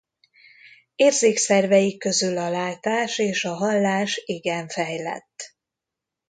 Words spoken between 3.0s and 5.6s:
és a hallás igen fejlett.